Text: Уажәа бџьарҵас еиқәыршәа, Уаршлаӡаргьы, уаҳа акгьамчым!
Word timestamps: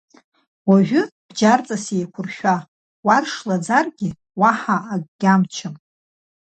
Уажәа 0.69 1.01
бџьарҵас 1.27 1.85
еиқәыршәа, 1.97 2.55
Уаршлаӡаргьы, 3.05 4.09
уаҳа 4.39 4.77
акгьамчым! 4.93 5.75